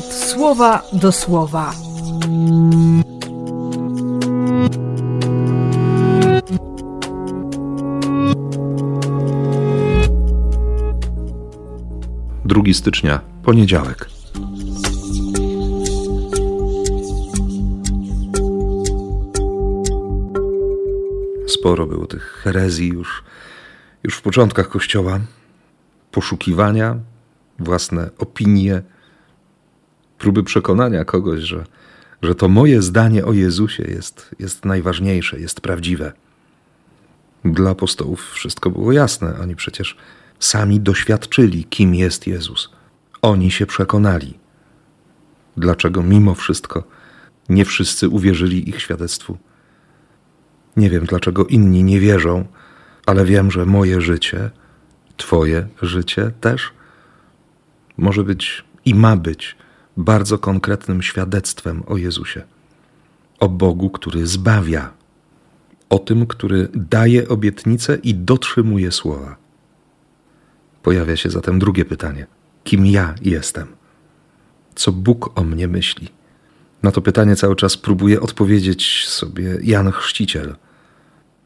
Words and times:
słowa 0.00 0.82
do 0.92 1.12
słowa. 1.12 1.74
Drugi 12.44 12.74
stycznia, 12.74 13.20
poniedziałek. 13.42 14.08
Sporo 21.46 21.86
było 21.86 22.06
tych 22.06 22.22
herezji 22.22 22.88
już, 22.88 23.24
już 24.02 24.14
w 24.14 24.22
początkach 24.22 24.68
Kościoła. 24.68 25.20
Poszukiwania, 26.10 26.96
własne 27.58 28.10
opinie, 28.18 28.82
próby 30.22 30.42
przekonania 30.42 31.04
kogoś, 31.04 31.40
że, 31.40 31.64
że 32.22 32.34
to 32.34 32.48
moje 32.48 32.82
zdanie 32.82 33.24
o 33.24 33.32
Jezusie 33.32 33.82
jest, 33.82 34.34
jest 34.38 34.64
najważniejsze, 34.64 35.40
jest 35.40 35.60
prawdziwe. 35.60 36.12
Dla 37.44 37.70
apostołów 37.70 38.30
wszystko 38.30 38.70
było 38.70 38.92
jasne. 38.92 39.38
Oni 39.40 39.56
przecież 39.56 39.96
sami 40.38 40.80
doświadczyli, 40.80 41.64
kim 41.64 41.94
jest 41.94 42.26
Jezus. 42.26 42.70
Oni 43.22 43.50
się 43.50 43.66
przekonali. 43.66 44.38
Dlaczego 45.56 46.02
mimo 46.02 46.34
wszystko 46.34 46.84
nie 47.48 47.64
wszyscy 47.64 48.08
uwierzyli 48.08 48.68
ich 48.68 48.80
świadectwu? 48.80 49.38
Nie 50.76 50.90
wiem, 50.90 51.04
dlaczego 51.04 51.44
inni 51.44 51.84
nie 51.84 52.00
wierzą, 52.00 52.44
ale 53.06 53.24
wiem, 53.24 53.50
że 53.50 53.66
moje 53.66 54.00
życie, 54.00 54.50
Twoje 55.16 55.66
życie 55.82 56.30
też 56.40 56.70
może 57.96 58.24
być 58.24 58.64
i 58.84 58.94
ma 58.94 59.16
być 59.16 59.56
bardzo 59.96 60.38
konkretnym 60.38 61.02
świadectwem 61.02 61.82
o 61.86 61.96
Jezusie, 61.96 62.42
o 63.40 63.48
Bogu, 63.48 63.90
który 63.90 64.26
zbawia, 64.26 64.90
o 65.90 65.98
tym, 65.98 66.26
który 66.26 66.68
daje 66.74 67.28
obietnice 67.28 67.96
i 68.02 68.14
dotrzymuje 68.14 68.92
słowa. 68.92 69.36
Pojawia 70.82 71.16
się 71.16 71.30
zatem 71.30 71.58
drugie 71.58 71.84
pytanie: 71.84 72.26
kim 72.64 72.86
ja 72.86 73.14
jestem? 73.22 73.66
Co 74.74 74.92
Bóg 74.92 75.38
o 75.38 75.44
mnie 75.44 75.68
myśli? 75.68 76.08
Na 76.82 76.90
to 76.92 77.02
pytanie 77.02 77.36
cały 77.36 77.56
czas 77.56 77.76
próbuje 77.76 78.20
odpowiedzieć 78.20 79.08
sobie 79.08 79.58
Jan 79.62 79.92
Chrzciciel. 79.92 80.56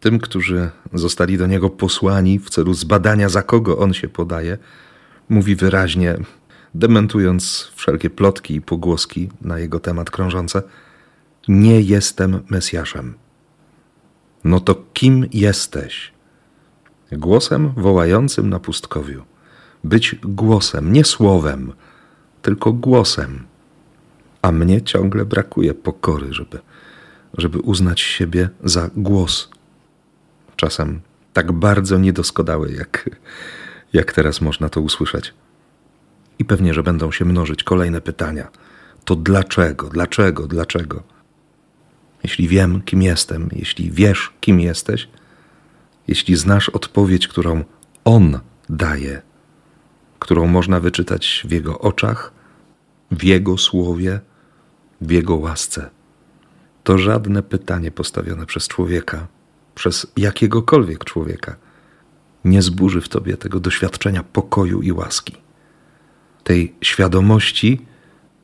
Tym, 0.00 0.18
którzy 0.18 0.70
zostali 0.92 1.38
do 1.38 1.46
niego 1.46 1.70
posłani 1.70 2.38
w 2.38 2.50
celu 2.50 2.74
zbadania, 2.74 3.28
za 3.28 3.42
kogo 3.42 3.78
on 3.78 3.92
się 3.92 4.08
podaje, 4.08 4.58
mówi 5.28 5.56
wyraźnie, 5.56 6.16
dementując 6.74 7.70
wszelkie 7.74 8.10
plotki 8.10 8.54
i 8.54 8.60
pogłoski 8.60 9.30
na 9.40 9.58
jego 9.58 9.80
temat 9.80 10.10
krążące: 10.10 10.62
Nie 11.48 11.80
jestem 11.80 12.40
Mesjaszem. 12.50 13.14
No 14.44 14.60
to 14.60 14.84
kim 14.92 15.26
jesteś? 15.32 16.12
Głosem 17.12 17.72
wołającym 17.76 18.50
na 18.50 18.58
pustkowiu. 18.58 19.22
Być 19.84 20.16
głosem, 20.22 20.92
nie 20.92 21.04
słowem, 21.04 21.72
tylko 22.42 22.72
głosem. 22.72 23.46
A 24.42 24.52
mnie 24.52 24.82
ciągle 24.82 25.24
brakuje 25.24 25.74
pokory, 25.74 26.32
żeby, 26.34 26.58
żeby 27.38 27.58
uznać 27.58 28.00
siebie 28.00 28.48
za 28.64 28.90
głos. 28.96 29.48
Czasem 30.56 31.00
tak 31.32 31.52
bardzo 31.52 31.98
niedoskonały, 31.98 32.72
jak, 32.72 33.10
jak 33.92 34.12
teraz 34.12 34.40
można 34.40 34.68
to 34.68 34.80
usłyszeć. 34.80 35.34
I 36.40 36.44
pewnie, 36.44 36.74
że 36.74 36.82
będą 36.82 37.12
się 37.12 37.24
mnożyć 37.24 37.64
kolejne 37.64 38.00
pytania. 38.00 38.48
To 39.04 39.16
dlaczego, 39.16 39.88
dlaczego, 39.88 40.46
dlaczego? 40.46 41.02
Jeśli 42.22 42.48
wiem, 42.48 42.82
kim 42.82 43.02
jestem, 43.02 43.48
jeśli 43.52 43.90
wiesz, 43.90 44.32
kim 44.40 44.60
jesteś, 44.60 45.08
jeśli 46.08 46.36
znasz 46.36 46.68
odpowiedź, 46.68 47.28
którą 47.28 47.64
On 48.04 48.40
daje, 48.68 49.22
którą 50.18 50.46
można 50.46 50.80
wyczytać 50.80 51.44
w 51.48 51.50
Jego 51.50 51.78
oczach, 51.78 52.32
w 53.10 53.24
Jego 53.24 53.58
słowie, 53.58 54.20
w 55.00 55.10
Jego 55.10 55.36
łasce, 55.36 55.90
to 56.84 56.98
żadne 56.98 57.42
pytanie 57.42 57.90
postawione 57.90 58.46
przez 58.46 58.68
człowieka, 58.68 59.26
przez 59.74 60.06
jakiegokolwiek 60.16 61.04
człowieka, 61.04 61.56
nie 62.44 62.62
zburzy 62.62 63.00
w 63.00 63.08
tobie 63.08 63.36
tego 63.36 63.60
doświadczenia 63.60 64.22
pokoju 64.22 64.82
i 64.82 64.92
łaski, 64.92 65.36
tej 66.50 66.74
świadomości 66.80 67.80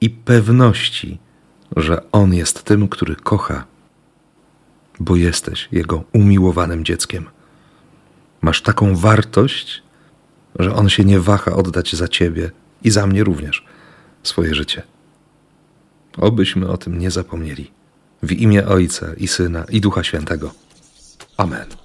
i 0.00 0.10
pewności, 0.10 1.18
że 1.76 2.10
On 2.12 2.34
jest 2.34 2.62
tym, 2.62 2.88
który 2.88 3.16
kocha, 3.16 3.64
bo 5.00 5.16
jesteś 5.16 5.68
Jego 5.72 6.04
umiłowanym 6.12 6.84
dzieckiem. 6.84 7.26
Masz 8.42 8.62
taką 8.62 8.96
wartość, 8.96 9.82
że 10.58 10.74
On 10.74 10.88
się 10.88 11.04
nie 11.04 11.20
waha 11.20 11.52
oddać 11.52 11.94
za 11.94 12.08
Ciebie 12.08 12.50
i 12.82 12.90
za 12.90 13.06
mnie 13.06 13.24
również 13.24 13.64
swoje 14.22 14.54
życie. 14.54 14.82
Obyśmy 16.16 16.68
o 16.68 16.76
tym 16.76 16.98
nie 16.98 17.10
zapomnieli. 17.10 17.70
W 18.22 18.32
imię 18.32 18.66
Ojca 18.66 19.06
i 19.16 19.28
Syna 19.28 19.64
i 19.68 19.80
Ducha 19.80 20.04
Świętego. 20.04 20.52
Amen. 21.36 21.83